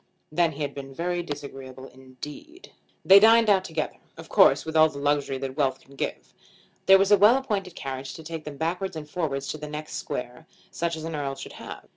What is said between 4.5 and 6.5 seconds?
with all the luxury that wealth can give.